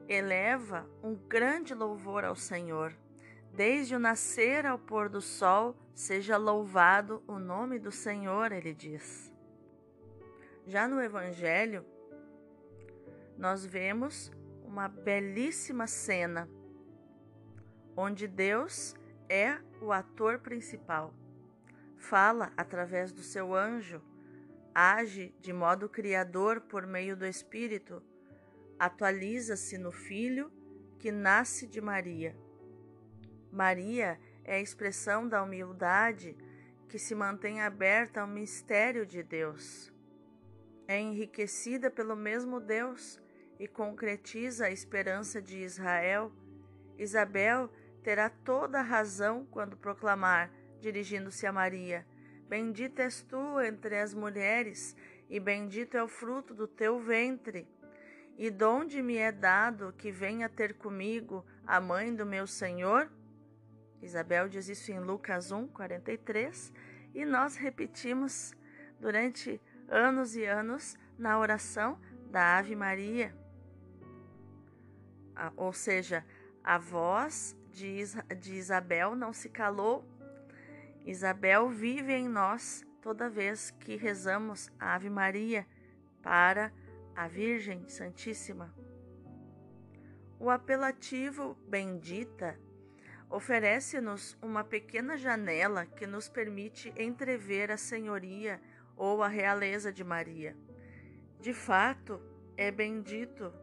eleva 0.08 0.90
um 1.04 1.16
grande 1.16 1.74
louvor 1.74 2.24
ao 2.24 2.36
Senhor. 2.36 2.94
Desde 3.54 3.96
o 3.96 4.00
nascer 4.00 4.66
ao 4.66 4.78
pôr 4.78 5.10
do 5.10 5.22
sol, 5.22 5.76
seja 5.94 6.38
louvado 6.38 7.24
o 7.28 7.40
nome 7.40 7.80
do 7.80 7.92
Senhor, 7.92 8.52
ele 8.52 8.74
diz. 8.74 9.34
Já 10.66 10.88
no 10.88 11.02
Evangelho, 11.02 11.86
nós 13.38 13.66
vemos 13.66 14.32
uma 14.64 14.88
belíssima 14.88 15.88
cena 15.88 16.50
onde 17.96 18.28
Deus 18.28 18.96
é 19.30 19.58
o 19.82 19.92
ator 19.92 20.40
principal. 20.40 21.14
Fala 21.98 22.52
através 22.58 23.12
do 23.12 23.22
seu 23.22 23.56
anjo, 23.56 24.02
age 24.74 25.34
de 25.40 25.54
modo 25.54 25.88
criador 25.88 26.62
por 26.62 26.86
meio 26.86 27.16
do 27.16 27.26
Espírito, 27.26 28.04
atualiza-se 28.80 29.78
no 29.78 29.92
Filho 29.92 30.52
que 31.00 31.12
nasce 31.12 31.68
de 31.68 31.82
Maria. 31.82 32.36
Maria 33.52 34.20
é 34.44 34.56
a 34.56 34.62
expressão 34.62 35.28
da 35.28 35.42
humildade 35.42 36.38
que 36.90 37.00
se 37.00 37.16
mantém 37.16 37.62
aberta 37.62 38.22
ao 38.22 38.28
mistério 38.28 39.06
de 39.06 39.24
Deus 39.24 39.94
é 40.88 41.00
enriquecida 41.00 41.90
pelo 41.90 42.16
mesmo 42.16 42.60
Deus 42.60 43.20
e 43.60 43.68
concretiza 43.68 44.66
a 44.66 44.72
esperança 44.72 45.42
de 45.42 45.58
Israel. 45.60 46.32
Isabel 46.98 47.70
terá 48.04 48.30
toda 48.30 48.80
a 48.80 48.84
razão 48.84 49.46
quando 49.50 49.78
proclamar, 49.78 50.52
dirigindo-se 50.80 51.48
a 51.48 51.52
Maria: 51.52 52.06
Bendita 52.48 53.04
és 53.04 53.22
tu 53.24 53.60
entre 53.62 54.00
as 54.00 54.14
mulheres, 54.14 54.96
e 55.30 55.40
bendito 55.40 55.98
é 55.98 56.04
o 56.04 56.08
fruto 56.08 56.54
do 56.54 56.68
teu 56.68 57.00
ventre. 57.00 57.68
E 58.38 58.50
donde 58.50 59.02
me 59.02 59.16
é 59.16 59.32
dado 59.32 59.94
que 59.98 60.12
venha 60.12 60.50
ter 60.50 60.74
comigo 60.74 61.46
a 61.66 61.80
mãe 61.80 62.14
do 62.14 62.26
meu 62.26 62.46
Senhor? 62.46 63.10
Isabel 64.02 64.50
diz 64.50 64.68
isso 64.68 64.92
em 64.92 65.00
Lucas 65.00 65.52
1, 65.52 65.68
43, 65.68 66.74
e 67.14 67.26
nós 67.26 67.56
repetimos 67.56 68.54
durante 69.00 69.62
anos 69.88 70.36
e 70.36 70.46
anos 70.46 70.98
na 71.18 71.40
oração 71.40 72.00
da 72.30 72.58
Ave 72.58 72.76
Maria. 72.76 73.34
Ou 75.56 75.72
seja, 75.72 76.26
a 76.64 76.78
voz 76.78 77.56
de, 77.72 78.04
Isabel 78.52 79.16
não 79.16 79.34
se 79.34 79.50
calou. 79.50 80.06
Isabel 81.06 81.70
vive 81.70 82.14
em 82.14 82.28
nós 82.28 82.86
toda 83.02 83.30
vez 83.30 83.72
que 83.72 83.96
rezamos 83.96 84.70
a 84.80 84.96
Ave 84.96 85.10
Maria 85.10 85.66
para 86.22 86.72
a 87.16 87.28
Virgem 87.28 87.88
Santíssima. 87.88 88.74
O 90.40 90.50
apelativo 90.50 91.56
bendita 91.68 92.60
oferece-nos 93.30 94.38
uma 94.42 94.64
pequena 94.64 95.18
janela 95.18 95.86
que 95.86 96.06
nos 96.06 96.28
permite 96.28 96.94
entrever 96.98 97.72
a 97.72 97.78
senhoria 97.78 98.62
ou 98.98 99.24
a 99.24 99.28
realeza 99.28 99.92
de 99.92 100.04
Maria. 100.04 100.56
De 101.40 101.54
fato, 101.54 102.22
é 102.58 102.72
bendito 102.72 103.54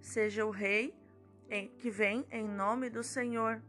seja 0.00 0.46
o 0.46 0.50
Rei 0.50 0.94
que 1.78 1.90
vem 1.90 2.26
em 2.30 2.48
nome 2.48 2.88
do 2.88 3.02
Senhor. 3.02 3.62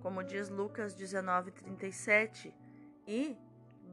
Como 0.00 0.22
diz 0.22 0.48
Lucas 0.48 0.94
19:37, 0.94 2.52
e 3.06 3.36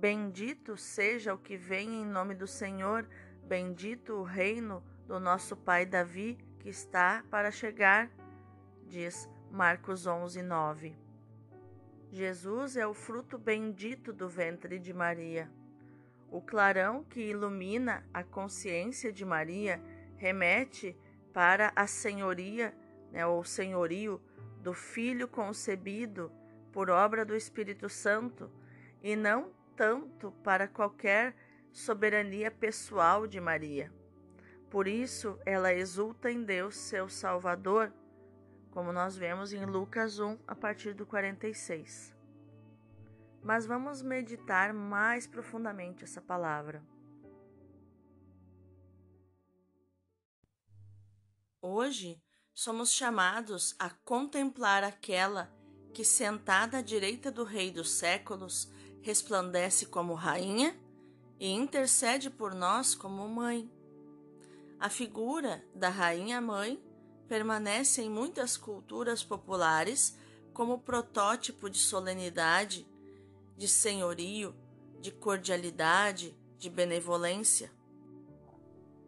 bendito 0.06 0.78
seja 0.78 1.34
o 1.34 1.38
que 1.40 1.58
vem 1.58 2.04
em 2.04 2.06
nome 2.06 2.36
do 2.36 2.46
Senhor, 2.46 3.10
bendito 3.42 4.14
o 4.14 4.24
reino 4.24 4.84
do 5.08 5.20
nosso 5.20 5.58
pai 5.58 5.84
Davi 5.84 6.38
que 6.60 6.70
está 6.70 7.24
para 7.32 7.50
chegar, 7.50 8.12
diz 8.88 9.28
Marcos 9.50 10.06
11:9. 10.06 10.96
Jesus 12.12 12.78
é 12.78 12.86
o 12.86 12.94
fruto 12.94 13.40
bendito 13.40 14.14
do 14.14 14.30
ventre 14.30 14.78
de 14.78 14.94
Maria. 14.94 15.50
O 16.30 16.40
clarão 16.40 17.04
que 17.04 17.22
ilumina 17.22 18.06
a 18.14 18.24
consciência 18.24 19.12
de 19.12 19.26
Maria 19.26 19.82
remete 20.18 20.96
para 21.34 21.74
a 21.76 21.88
senhoria, 21.88 22.78
né, 23.12 23.26
ou 23.26 23.44
senhorio 23.44 24.22
do 24.62 24.72
Filho 24.72 25.28
concebido 25.28 26.32
por 26.72 26.92
obra 26.92 27.26
do 27.26 27.36
Espírito 27.36 27.90
Santo, 27.90 28.52
e 29.02 29.16
não 29.16 29.65
tanto 29.76 30.32
para 30.44 30.68
qualquer 30.68 31.36
soberania 31.72 32.50
pessoal 32.50 33.28
de 33.28 33.40
Maria. 33.40 33.92
Por 34.70 34.88
isso, 34.88 35.40
ela 35.46 35.74
exulta 35.74 36.32
em 36.32 36.44
Deus, 36.44 36.76
seu 36.76 37.08
Salvador, 37.10 37.94
como 38.72 38.92
nós 38.92 39.16
vemos 39.16 39.54
em 39.54 39.66
Lucas 39.66 40.20
1, 40.20 40.40
a 40.48 40.56
partir 40.56 40.94
do 40.94 41.06
46. 41.06 42.16
Mas 43.42 43.66
vamos 43.66 44.02
meditar 44.02 44.74
mais 44.74 45.28
profundamente 45.28 46.04
essa 46.04 46.22
palavra. 46.22 46.84
Hoje 51.62 52.22
somos 52.54 52.92
chamados 52.92 53.76
a 53.80 53.90
contemplar 53.90 54.84
aquela 54.84 55.54
que, 55.94 56.04
sentada 56.04 56.80
à 56.80 56.82
direita 56.82 57.32
do 57.32 57.44
Rei 57.44 57.72
dos 57.72 57.92
séculos, 57.92 58.70
resplandece 59.06 59.86
como 59.86 60.16
rainha 60.16 60.76
e 61.40 61.48
intercede 61.52 62.28
por 62.28 62.56
nós 62.56 62.96
como 62.96 63.30
mãe. 63.30 63.72
A 64.80 64.90
figura 64.90 65.64
da 65.76 65.90
Rainha 65.90 66.42
Mãe 66.42 66.84
permanece 67.28 68.02
em 68.02 68.10
muitas 68.10 68.58
culturas 68.58 69.24
populares 69.24 70.18
como 70.56 70.80
protótipo 70.80 71.70
de 71.70 71.78
solenidade, 71.78 72.88
de 73.56 73.68
senhorio, 73.68 74.56
de 75.00 75.12
cordialidade, 75.12 76.36
de 76.58 76.68
benevolência. 76.68 77.72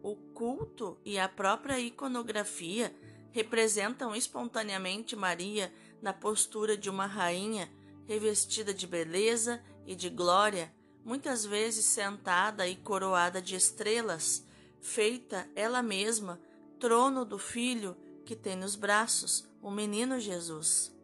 O 0.00 0.14
culto 0.14 0.96
e 1.04 1.18
a 1.18 1.28
própria 1.28 1.80
iconografia 1.80 2.94
representam 3.32 4.14
espontaneamente 4.14 5.16
Maria 5.16 5.72
na 6.00 6.12
postura 6.12 6.76
de 6.76 6.88
uma 6.88 7.06
rainha 7.06 7.68
revestida 8.06 8.72
de 8.72 8.86
beleza 8.86 9.60
e 9.88 9.96
de 9.96 10.10
glória, 10.10 10.70
muitas 11.02 11.46
vezes 11.46 11.86
sentada 11.86 12.68
e 12.68 12.76
coroada 12.76 13.40
de 13.40 13.56
estrelas, 13.56 14.44
feita 14.82 15.48
ela 15.56 15.82
mesma 15.82 16.38
trono 16.78 17.24
do 17.24 17.38
filho 17.38 17.96
que 18.26 18.36
tem 18.36 18.54
nos 18.54 18.76
braços, 18.76 19.48
o 19.62 19.70
menino 19.70 20.20
Jesus. 20.20 20.94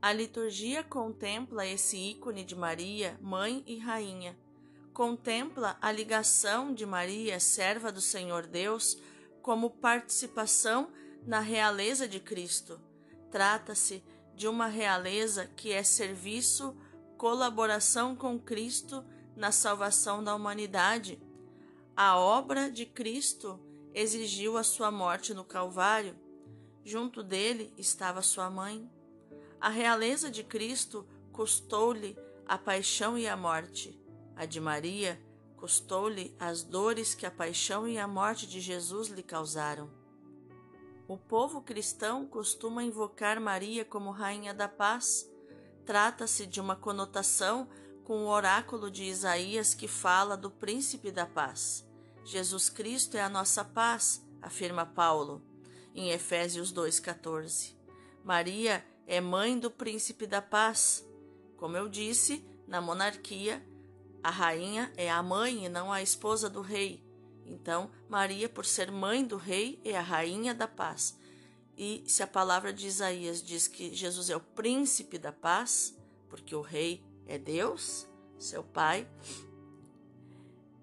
A 0.00 0.10
liturgia 0.10 0.82
contempla 0.82 1.66
esse 1.66 1.98
ícone 1.98 2.42
de 2.42 2.56
Maria, 2.56 3.18
mãe 3.20 3.62
e 3.66 3.76
rainha. 3.76 4.34
Contempla 4.94 5.76
a 5.82 5.92
ligação 5.92 6.72
de 6.72 6.86
Maria, 6.86 7.38
serva 7.38 7.92
do 7.92 8.00
Senhor 8.00 8.46
Deus, 8.46 8.96
como 9.42 9.68
participação 9.68 10.90
na 11.26 11.40
realeza 11.40 12.08
de 12.08 12.18
Cristo. 12.18 12.80
Trata-se 13.30 14.02
de 14.34 14.48
uma 14.48 14.66
realeza 14.66 15.46
que 15.54 15.70
é 15.70 15.82
serviço, 15.82 16.74
colaboração 17.20 18.16
com 18.16 18.38
Cristo 18.38 19.04
na 19.36 19.52
salvação 19.52 20.24
da 20.24 20.34
humanidade 20.34 21.20
a 22.02 22.18
obra 22.18 22.70
de 22.70 22.86
Cristo 22.86 23.60
exigiu 23.92 24.56
a 24.56 24.62
sua 24.62 24.90
morte 24.90 25.34
no 25.34 25.44
Calvário. 25.44 26.18
Junto 26.82 27.22
dele 27.22 27.74
estava 27.76 28.22
sua 28.22 28.48
mãe. 28.48 28.90
A 29.60 29.68
realeza 29.68 30.30
de 30.30 30.42
Cristo 30.42 31.06
custou-lhe 31.30 32.16
a 32.48 32.56
paixão 32.56 33.18
e 33.18 33.28
a 33.28 33.36
morte. 33.36 34.00
A 34.34 34.46
de 34.46 34.58
Maria 34.58 35.20
custou-lhe 35.58 36.34
as 36.40 36.62
dores 36.62 37.14
que 37.14 37.26
a 37.26 37.30
paixão 37.30 37.86
e 37.86 37.98
a 37.98 38.08
morte 38.08 38.46
de 38.46 38.62
Jesus 38.62 39.08
lhe 39.08 39.22
causaram. 39.22 39.90
O 41.06 41.18
povo 41.18 41.60
cristão 41.60 42.24
costuma 42.24 42.82
invocar 42.82 43.38
Maria 43.38 43.84
como 43.84 44.10
Rainha 44.10 44.54
da 44.54 44.68
Paz. 44.68 45.29
Trata-se 45.90 46.46
de 46.46 46.60
uma 46.60 46.76
conotação 46.76 47.68
com 48.04 48.24
o 48.24 48.28
oráculo 48.28 48.92
de 48.92 49.02
Isaías 49.02 49.74
que 49.74 49.88
fala 49.88 50.36
do 50.36 50.48
Príncipe 50.48 51.10
da 51.10 51.26
Paz. 51.26 51.84
Jesus 52.24 52.70
Cristo 52.70 53.16
é 53.16 53.22
a 53.22 53.28
nossa 53.28 53.64
paz, 53.64 54.24
afirma 54.40 54.86
Paulo 54.86 55.42
em 55.92 56.10
Efésios 56.10 56.72
2,14. 56.72 57.74
Maria 58.22 58.86
é 59.04 59.20
mãe 59.20 59.58
do 59.58 59.68
príncipe 59.68 60.28
da 60.28 60.40
paz. 60.40 61.04
Como 61.56 61.76
eu 61.76 61.88
disse, 61.88 62.46
na 62.68 62.80
monarquia, 62.80 63.60
a 64.22 64.30
rainha 64.30 64.92
é 64.96 65.10
a 65.10 65.20
mãe 65.24 65.64
e 65.64 65.68
não 65.68 65.92
a 65.92 66.00
esposa 66.00 66.48
do 66.48 66.60
rei. 66.60 67.04
Então, 67.44 67.90
Maria, 68.08 68.48
por 68.48 68.64
ser 68.64 68.92
mãe 68.92 69.24
do 69.24 69.36
rei, 69.36 69.80
é 69.84 69.96
a 69.96 70.02
rainha 70.02 70.54
da 70.54 70.68
paz. 70.68 71.18
E 71.76 72.04
se 72.06 72.22
a 72.22 72.26
palavra 72.26 72.72
de 72.72 72.86
Isaías 72.86 73.42
diz 73.42 73.66
que 73.66 73.94
Jesus 73.94 74.28
é 74.30 74.36
o 74.36 74.40
príncipe 74.40 75.18
da 75.18 75.32
paz, 75.32 75.96
porque 76.28 76.54
o 76.54 76.60
rei 76.60 77.02
é 77.26 77.38
Deus, 77.38 78.06
seu 78.38 78.62
pai, 78.62 79.08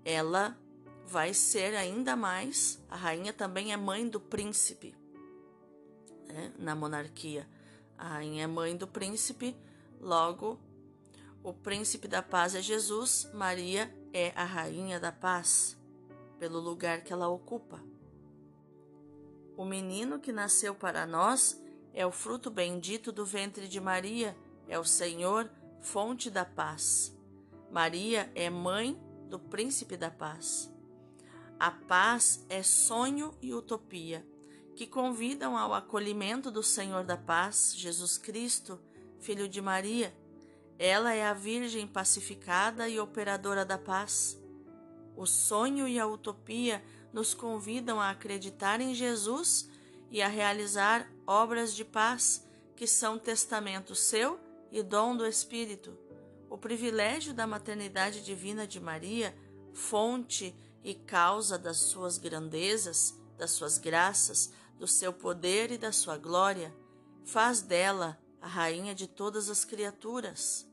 ela 0.03 0.57
vai 1.05 1.33
ser 1.33 1.75
ainda 1.75 2.15
mais. 2.15 2.81
A 2.89 2.95
rainha 2.95 3.31
também 3.31 3.71
é 3.71 3.77
mãe 3.77 4.07
do 4.07 4.19
príncipe 4.19 4.95
né? 6.27 6.51
na 6.57 6.75
monarquia. 6.75 7.47
A 7.97 8.07
rainha 8.09 8.43
é 8.43 8.47
mãe 8.47 8.75
do 8.75 8.87
príncipe, 8.87 9.55
logo, 9.99 10.59
o 11.43 11.53
príncipe 11.53 12.07
da 12.07 12.21
paz 12.21 12.55
é 12.55 12.61
Jesus, 12.61 13.29
Maria 13.33 13.89
é 14.13 14.33
a 14.35 14.43
rainha 14.43 14.99
da 14.99 15.11
paz, 15.11 15.77
pelo 16.37 16.59
lugar 16.59 17.01
que 17.01 17.13
ela 17.13 17.29
ocupa. 17.29 17.81
O 19.57 19.65
menino 19.65 20.19
que 20.19 20.31
nasceu 20.31 20.75
para 20.75 21.07
nós 21.07 21.59
é 21.91 22.05
o 22.05 22.11
fruto 22.11 22.51
bendito 22.51 23.11
do 23.11 23.25
ventre 23.25 23.67
de 23.67 23.81
Maria, 23.81 24.37
é 24.67 24.77
o 24.77 24.83
Senhor, 24.83 25.49
fonte 25.81 26.29
da 26.29 26.45
paz. 26.45 27.17
Maria 27.71 28.31
é 28.35 28.51
mãe 28.51 29.01
do 29.27 29.39
príncipe 29.39 29.97
da 29.97 30.11
paz. 30.11 30.71
A 31.59 31.71
paz 31.71 32.45
é 32.49 32.61
sonho 32.61 33.33
e 33.41 33.51
utopia, 33.51 34.23
que 34.75 34.85
convidam 34.85 35.57
ao 35.57 35.73
acolhimento 35.73 36.51
do 36.51 36.61
Senhor 36.61 37.03
da 37.03 37.17
Paz, 37.17 37.73
Jesus 37.75 38.15
Cristo, 38.15 38.79
Filho 39.19 39.49
de 39.49 39.59
Maria. 39.59 40.15
Ela 40.77 41.15
é 41.15 41.25
a 41.25 41.33
Virgem 41.33 41.87
pacificada 41.87 42.87
e 42.87 42.99
operadora 42.99 43.65
da 43.65 43.79
paz. 43.79 44.39
O 45.15 45.25
sonho 45.25 45.87
e 45.87 45.99
a 45.99 46.05
utopia 46.05 46.83
nos 47.11 47.33
convidam 47.33 47.99
a 47.99 48.09
acreditar 48.09 48.81
em 48.81 48.93
Jesus 48.93 49.69
e 50.09 50.21
a 50.21 50.27
realizar 50.27 51.09
obras 51.25 51.73
de 51.73 51.83
paz 51.83 52.45
que 52.75 52.87
são 52.87 53.17
testamento 53.17 53.95
seu 53.95 54.39
e 54.71 54.83
dom 54.83 55.15
do 55.15 55.25
Espírito. 55.25 55.97
O 56.49 56.57
privilégio 56.57 57.33
da 57.33 57.45
maternidade 57.45 58.23
divina 58.23 58.65
de 58.65 58.79
Maria, 58.79 59.35
fonte 59.73 60.55
e 60.83 60.93
causa 60.93 61.57
das 61.57 61.77
suas 61.77 62.17
grandezas, 62.17 63.13
das 63.37 63.51
suas 63.51 63.77
graças, 63.77 64.51
do 64.79 64.87
seu 64.87 65.11
poder 65.11 65.71
e 65.71 65.77
da 65.77 65.91
sua 65.91 66.17
glória, 66.17 66.73
faz 67.25 67.61
dela 67.61 68.17
a 68.41 68.47
rainha 68.47 68.95
de 68.95 69.07
todas 69.07 69.49
as 69.49 69.65
criaturas. 69.65 70.65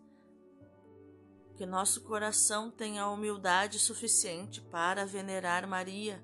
Que 1.57 1.65
nosso 1.65 2.01
coração 2.03 2.71
tenha 2.71 3.09
humildade 3.09 3.79
suficiente 3.79 4.61
para 4.61 5.07
venerar 5.07 5.67
Maria, 5.69 6.23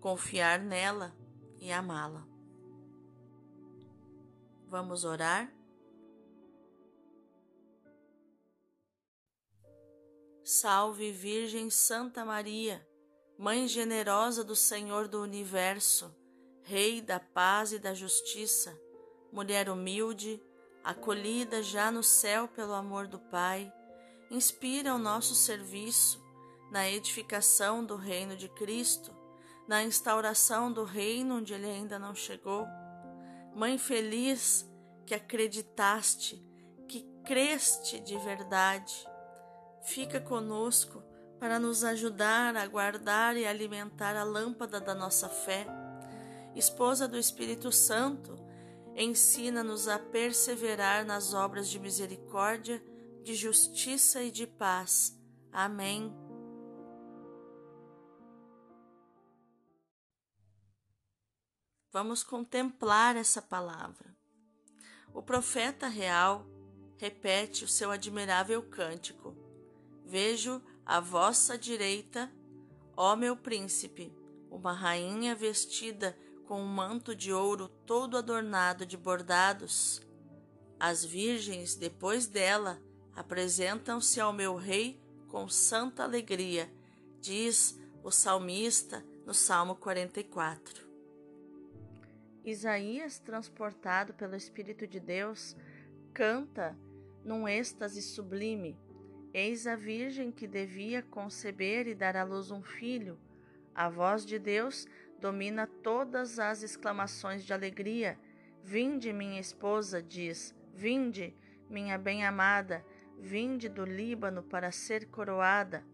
confiar 0.00 0.58
nela 0.58 1.14
e 1.60 1.70
amá-la. 1.70 2.26
Vamos 4.66 5.04
orar? 5.04 5.52
Salve 10.44 11.12
Virgem 11.12 11.70
Santa 11.70 12.24
Maria, 12.24 12.84
Mãe 13.38 13.66
generosa 13.66 14.44
do 14.44 14.54
Senhor 14.54 15.08
do 15.08 15.22
Universo, 15.22 16.14
Rei 16.62 17.00
da 17.00 17.18
paz 17.18 17.72
e 17.72 17.78
da 17.78 17.94
justiça, 17.94 18.78
mulher 19.32 19.70
humilde, 19.70 20.42
acolhida 20.84 21.62
já 21.62 21.90
no 21.90 22.02
céu 22.02 22.46
pelo 22.48 22.74
amor 22.74 23.06
do 23.06 23.18
Pai, 23.18 23.72
inspira 24.30 24.94
o 24.94 24.98
nosso 24.98 25.34
serviço 25.34 26.22
na 26.70 26.88
edificação 26.88 27.84
do 27.84 27.96
reino 27.96 28.36
de 28.36 28.48
Cristo, 28.48 29.12
na 29.66 29.82
instauração 29.82 30.72
do 30.72 30.84
reino 30.84 31.38
onde 31.38 31.52
ele 31.52 31.66
ainda 31.66 31.98
não 31.98 32.14
chegou. 32.14 32.66
Mãe 33.54 33.76
feliz 33.76 34.64
que 35.04 35.14
acreditaste, 35.14 36.40
que 36.86 37.02
creste 37.24 37.98
de 37.98 38.16
verdade, 38.18 39.04
fica 39.82 40.20
conosco 40.20 41.02
para 41.40 41.58
nos 41.58 41.82
ajudar 41.82 42.54
a 42.54 42.66
guardar 42.66 43.36
e 43.36 43.46
alimentar 43.46 44.14
a 44.14 44.22
lâmpada 44.22 44.80
da 44.80 44.94
nossa 44.94 45.28
fé. 45.28 45.66
Esposa 46.54 47.08
do 47.08 47.18
Espírito 47.18 47.72
Santo, 47.72 48.36
ensina-nos 48.94 49.88
a 49.88 49.98
perseverar 49.98 51.04
nas 51.04 51.32
obras 51.32 51.68
de 51.68 51.78
misericórdia, 51.78 52.82
de 53.22 53.34
justiça 53.34 54.22
e 54.22 54.30
de 54.30 54.46
paz. 54.46 55.18
Amém. 55.52 56.12
Vamos 61.92 62.22
contemplar 62.22 63.16
essa 63.16 63.42
palavra. 63.42 64.16
O 65.12 65.20
profeta 65.20 65.88
real 65.88 66.46
repete 66.96 67.64
o 67.64 67.68
seu 67.68 67.90
admirável 67.90 68.62
cântico. 68.62 69.36
Vejo 70.06 70.62
à 70.86 71.00
vossa 71.00 71.58
direita, 71.58 72.30
ó 72.96 73.16
meu 73.16 73.36
príncipe, 73.36 74.14
uma 74.50 74.72
rainha 74.72 75.34
vestida 75.34 76.16
com 76.46 76.62
um 76.62 76.66
manto 76.66 77.14
de 77.14 77.32
ouro 77.32 77.68
todo 77.86 78.16
adornado 78.16 78.86
de 78.86 78.96
bordados. 78.96 80.00
As 80.78 81.04
virgens, 81.04 81.74
depois 81.74 82.26
dela, 82.26 82.80
apresentam-se 83.20 84.18
ao 84.18 84.32
meu 84.32 84.56
rei 84.56 84.98
com 85.28 85.46
santa 85.46 86.04
alegria, 86.04 86.70
diz 87.20 87.78
o 88.02 88.10
salmista 88.10 89.04
no 89.26 89.34
Salmo 89.34 89.76
44. 89.76 90.88
Isaías, 92.42 93.18
transportado 93.18 94.14
pelo 94.14 94.34
Espírito 94.34 94.86
de 94.86 94.98
Deus, 94.98 95.54
canta 96.14 96.74
num 97.22 97.46
êxtase 97.46 98.00
sublime: 98.00 98.74
Eis 99.34 99.66
a 99.66 99.76
Virgem 99.76 100.32
que 100.32 100.46
devia 100.46 101.02
conceber 101.02 101.86
e 101.86 101.94
dar 101.94 102.16
à 102.16 102.24
luz 102.24 102.50
um 102.50 102.62
filho. 102.62 103.18
A 103.74 103.90
voz 103.90 104.24
de 104.24 104.38
Deus 104.38 104.88
domina 105.20 105.66
todas 105.66 106.38
as 106.38 106.62
exclamações 106.62 107.44
de 107.44 107.52
alegria. 107.52 108.18
Vinde, 108.62 109.12
minha 109.12 109.38
esposa, 109.38 110.02
diz, 110.02 110.54
vinde, 110.74 111.34
minha 111.68 111.98
bem-amada, 111.98 112.84
vinde 113.20 113.68
do 113.68 113.84
Líbano 113.84 114.42
para 114.42 114.72
ser 114.72 115.06
coroada, 115.06 115.84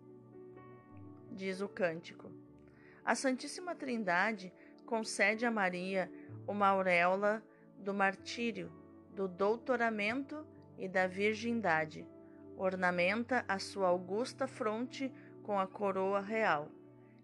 diz 1.32 1.60
o 1.60 1.68
cântico. 1.68 2.30
A 3.04 3.14
Santíssima 3.14 3.74
Trindade 3.74 4.52
concede 4.86 5.44
a 5.44 5.50
Maria 5.50 6.10
uma 6.46 6.68
auréola 6.68 7.42
do 7.78 7.92
martírio, 7.92 8.72
do 9.14 9.26
doutoramento 9.26 10.46
e 10.78 10.88
da 10.88 11.06
virgindade. 11.06 12.06
Ornamenta 12.56 13.44
a 13.48 13.58
sua 13.58 13.88
augusta 13.88 14.46
fronte 14.46 15.12
com 15.42 15.58
a 15.58 15.66
coroa 15.66 16.20
real. 16.20 16.70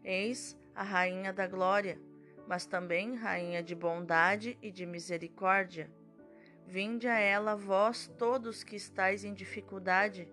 Eis 0.03 0.59
a 0.75 0.83
Rainha 0.83 1.33
da 1.33 1.47
Glória, 1.47 1.99
mas 2.47 2.67
também 2.67 3.15
Rainha 3.15 3.63
de 3.63 3.75
bondade 3.75 4.59
e 4.61 4.71
de 4.71 4.85
misericórdia. 4.85 5.89
Vinde 6.67 7.07
a 7.09 7.19
ela, 7.19 7.55
vós 7.55 8.11
todos 8.19 8.65
que 8.65 8.77
estáis 8.77 9.25
em 9.25 9.35
dificuldade. 9.35 10.29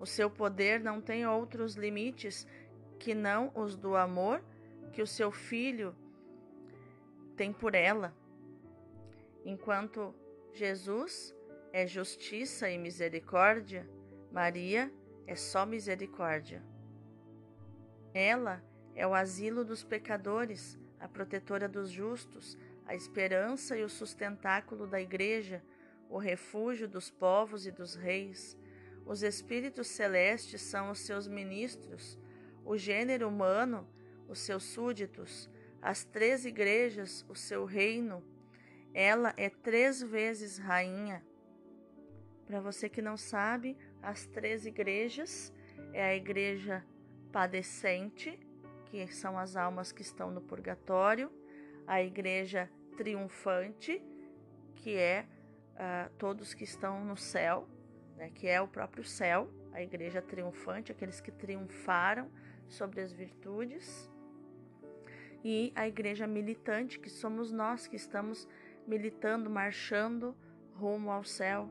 O 0.00 0.06
seu 0.06 0.30
poder 0.30 0.80
não 0.80 1.00
tem 1.00 1.26
outros 1.26 1.74
limites 1.74 2.46
que 2.98 3.14
não 3.14 3.52
os 3.54 3.76
do 3.76 3.96
amor 3.96 4.42
que 4.94 5.02
o 5.02 5.06
seu 5.06 5.32
filho 5.32 5.94
tem 7.36 7.52
por 7.52 7.74
ela. 7.74 8.14
Enquanto 9.44 10.14
Jesus 10.52 11.34
é 11.72 11.86
justiça 11.86 12.70
e 12.70 12.78
misericórdia, 12.78 13.88
Maria 14.30 14.90
é 15.26 15.34
só 15.34 15.66
misericórdia. 15.66 16.62
Ela 18.14 18.62
é 18.94 19.04
o 19.04 19.12
asilo 19.12 19.64
dos 19.64 19.82
pecadores, 19.82 20.78
a 21.00 21.08
protetora 21.08 21.68
dos 21.68 21.90
justos, 21.90 22.56
a 22.86 22.94
esperança 22.94 23.76
e 23.76 23.82
o 23.82 23.88
sustentáculo 23.88 24.86
da 24.86 25.00
Igreja, 25.00 25.62
o 26.08 26.18
refúgio 26.18 26.88
dos 26.88 27.10
povos 27.10 27.66
e 27.66 27.70
dos 27.70 27.94
reis. 27.94 28.56
Os 29.06 29.22
espíritos 29.22 29.88
celestes 29.88 30.62
são 30.62 30.90
os 30.90 31.00
seus 31.00 31.26
ministros, 31.26 32.18
o 32.64 32.76
gênero 32.76 33.28
humano, 33.28 33.88
os 34.28 34.38
seus 34.38 34.64
súditos, 34.64 35.50
as 35.80 36.04
três 36.04 36.46
igrejas, 36.46 37.24
o 37.28 37.34
seu 37.34 37.64
reino. 37.64 38.24
Ela 38.94 39.34
é 39.36 39.50
três 39.50 40.02
vezes 40.02 40.58
rainha. 40.58 41.22
Para 42.46 42.60
você 42.60 42.88
que 42.88 43.02
não 43.02 43.16
sabe, 43.16 43.76
as 44.02 44.26
três 44.26 44.66
igrejas 44.66 45.52
é 45.92 46.04
a 46.04 46.14
igreja 46.14 46.84
padecente, 47.32 48.38
que 48.86 49.06
são 49.08 49.36
as 49.36 49.56
almas 49.56 49.90
que 49.90 50.02
estão 50.02 50.30
no 50.30 50.40
purgatório, 50.40 51.30
a 51.86 52.02
igreja 52.02 52.70
triunfante, 52.96 54.02
que 54.76 54.96
é 54.96 55.26
uh, 55.74 56.10
todos 56.18 56.54
que 56.54 56.64
estão 56.64 57.04
no 57.04 57.16
céu, 57.16 57.68
né, 58.16 58.30
que 58.34 58.46
é 58.46 58.60
o 58.60 58.68
próprio 58.68 59.04
céu, 59.04 59.48
a 59.72 59.82
igreja 59.82 60.22
triunfante, 60.22 60.92
aqueles 60.92 61.20
que 61.20 61.30
triunfaram 61.30 62.30
sobre 62.68 63.00
as 63.00 63.12
virtudes, 63.12 64.10
e 65.44 65.72
a 65.74 65.86
igreja 65.86 66.26
militante, 66.26 66.98
que 66.98 67.10
somos 67.10 67.52
nós 67.52 67.86
que 67.86 67.96
estamos 67.96 68.48
militando, 68.86 69.50
marchando 69.50 70.34
rumo 70.74 71.10
ao 71.10 71.22
céu. 71.22 71.68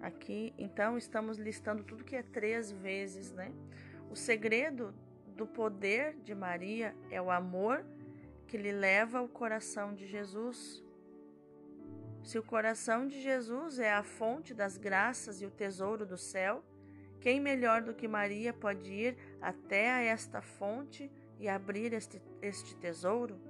Aqui, 0.00 0.54
então, 0.56 0.96
estamos 0.96 1.36
listando 1.36 1.84
tudo 1.84 2.04
que 2.04 2.16
é 2.16 2.22
três 2.22 2.72
vezes, 2.72 3.32
né? 3.32 3.52
O 4.10 4.16
segredo 4.16 4.94
do 5.36 5.46
poder 5.46 6.16
de 6.22 6.34
Maria 6.34 6.94
é 7.10 7.20
o 7.20 7.30
amor 7.30 7.84
que 8.54 8.58
lhe 8.58 8.70
leva 8.70 9.18
ao 9.18 9.26
coração 9.26 9.92
de 9.92 10.06
Jesus. 10.06 10.80
Se 12.22 12.38
o 12.38 12.42
coração 12.44 13.04
de 13.04 13.20
Jesus 13.20 13.80
é 13.80 13.92
a 13.92 14.04
fonte 14.04 14.54
das 14.54 14.76
graças 14.76 15.42
e 15.42 15.44
o 15.44 15.50
tesouro 15.50 16.06
do 16.06 16.16
céu, 16.16 16.62
quem 17.20 17.40
melhor 17.40 17.82
do 17.82 17.92
que 17.92 18.06
Maria 18.06 18.52
pode 18.52 18.92
ir 18.92 19.16
até 19.40 19.90
a 19.90 20.00
esta 20.02 20.40
fonte 20.40 21.10
e 21.40 21.48
abrir 21.48 21.92
este, 21.92 22.22
este 22.40 22.76
tesouro? 22.76 23.40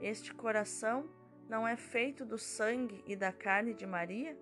Este 0.00 0.34
coração 0.34 1.08
não 1.48 1.64
é 1.64 1.76
feito 1.76 2.24
do 2.24 2.36
sangue 2.36 3.04
e 3.06 3.14
da 3.14 3.30
carne 3.30 3.72
de 3.72 3.86
Maria? 3.86 4.36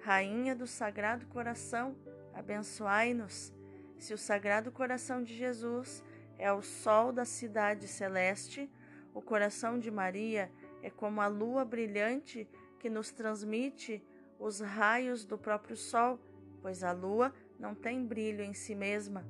Rainha 0.00 0.56
do 0.56 0.66
Sagrado 0.66 1.26
Coração, 1.26 1.94
abençoai-nos 2.34 3.54
se 4.00 4.12
o 4.12 4.18
Sagrado 4.18 4.72
Coração 4.72 5.22
de 5.22 5.32
Jesus 5.32 6.02
é 6.42 6.52
o 6.52 6.60
sol 6.60 7.12
da 7.12 7.24
cidade 7.24 7.86
celeste, 7.86 8.68
o 9.14 9.22
coração 9.22 9.78
de 9.78 9.92
Maria 9.92 10.50
é 10.82 10.90
como 10.90 11.20
a 11.20 11.28
lua 11.28 11.64
brilhante 11.64 12.48
que 12.80 12.90
nos 12.90 13.12
transmite 13.12 14.02
os 14.40 14.58
raios 14.58 15.24
do 15.24 15.38
próprio 15.38 15.76
sol, 15.76 16.18
pois 16.60 16.82
a 16.82 16.90
lua 16.90 17.32
não 17.60 17.76
tem 17.76 18.04
brilho 18.04 18.42
em 18.42 18.52
si 18.52 18.74
mesma, 18.74 19.24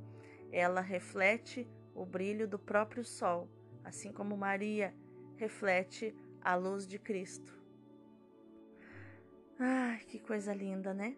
ela 0.51 0.81
reflete 0.81 1.69
o 1.95 2.07
brilho 2.07 2.49
do 2.49 2.59
próprio 2.59 3.05
sol, 3.05 3.47
assim 3.85 4.11
como 4.11 4.35
Maria 4.35 4.95
reflete 5.37 6.15
a 6.41 6.55
luz 6.55 6.87
de 6.87 6.99
Cristo. 6.99 7.53
Ai, 9.59 9.99
que 10.09 10.19
coisa 10.19 10.55
linda, 10.55 10.95
né? 10.95 11.15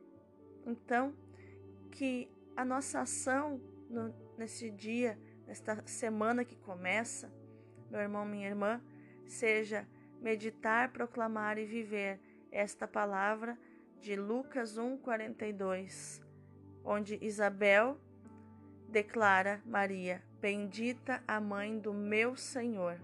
Então, 0.66 1.14
que 1.92 2.28
a 2.56 2.64
nossa 2.64 3.00
ação 3.00 3.60
no, 3.88 4.12
nesse 4.36 4.72
dia, 4.72 5.16
nesta 5.46 5.82
semana 5.86 6.44
que 6.44 6.56
começa, 6.56 7.32
meu 7.90 8.00
irmão, 8.00 8.24
minha 8.24 8.48
irmã, 8.48 8.80
seja 9.26 9.86
meditar, 10.20 10.90
proclamar 10.90 11.58
e 11.58 11.64
viver 11.64 12.20
esta 12.50 12.86
palavra 12.86 13.58
de 14.00 14.16
Lucas 14.16 14.78
1:42, 14.78 16.20
onde 16.84 17.18
Isabel 17.22 17.98
declara 18.88 19.62
Maria: 19.64 20.22
Bendita 20.40 21.22
a 21.26 21.40
mãe 21.40 21.78
do 21.78 21.92
meu 21.92 22.36
Senhor. 22.36 23.00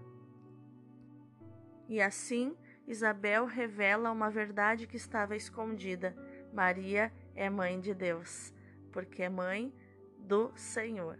E 1.89 2.01
assim 2.01 2.55
Isabel 2.87 3.45
revela 3.45 4.11
uma 4.11 4.29
verdade 4.29 4.87
que 4.87 4.97
estava 4.97 5.35
escondida: 5.35 6.15
Maria 6.53 7.11
é 7.35 7.49
mãe 7.49 7.79
de 7.79 7.93
Deus, 7.93 8.53
porque 8.91 9.23
é 9.23 9.29
mãe 9.29 9.73
do 10.17 10.51
Senhor. 10.55 11.19